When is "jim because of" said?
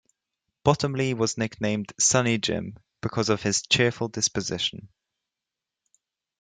2.39-3.43